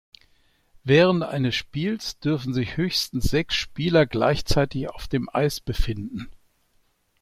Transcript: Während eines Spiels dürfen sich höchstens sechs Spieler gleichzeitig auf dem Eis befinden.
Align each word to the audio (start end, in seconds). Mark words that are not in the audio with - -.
Während 0.83 1.21
eines 1.21 1.53
Spiels 1.53 2.17
dürfen 2.19 2.55
sich 2.55 2.75
höchstens 2.75 3.25
sechs 3.25 3.53
Spieler 3.53 4.07
gleichzeitig 4.07 4.89
auf 4.89 5.07
dem 5.07 5.29
Eis 5.31 5.59
befinden. 5.59 6.27